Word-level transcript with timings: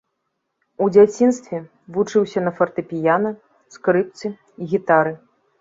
У 0.85 0.87
дзяцінстве 0.95 1.59
вучыўся 1.97 2.43
на 2.47 2.53
фартэпіяна, 2.61 3.35
скрыпцы, 3.77 4.35
гітары. 4.73 5.17